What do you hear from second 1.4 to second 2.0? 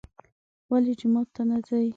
نه ځي.